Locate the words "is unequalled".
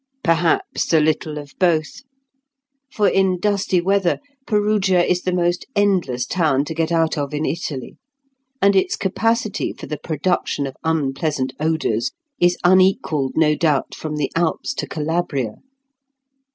12.39-13.33